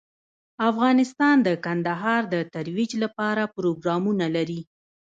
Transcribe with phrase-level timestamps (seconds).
[0.69, 4.61] افغانستان د کندهار د ترویج لپاره پروګرامونه لري.